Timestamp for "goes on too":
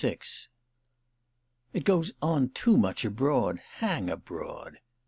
1.85-2.75